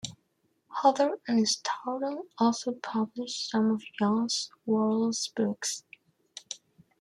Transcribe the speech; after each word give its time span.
Hodder 0.71 1.19
and 1.27 1.47
Stoughton 1.47 2.23
also 2.39 2.71
published 2.71 3.51
some 3.51 3.69
of 3.69 3.83
Johns' 3.99 4.49
Worrals 4.65 5.31
books. 5.35 5.83